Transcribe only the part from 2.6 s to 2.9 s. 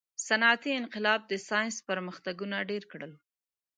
ډېر